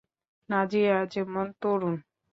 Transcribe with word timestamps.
নাজিয়া 0.49 0.97
যেমন 1.13 1.45
তরুন? 1.61 1.95